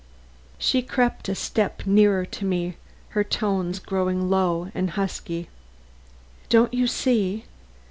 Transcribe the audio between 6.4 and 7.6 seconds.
"Don't you see?